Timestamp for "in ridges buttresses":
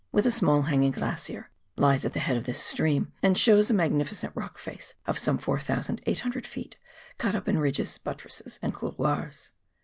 7.47-8.57